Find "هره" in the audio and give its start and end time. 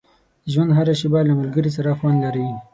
0.77-0.93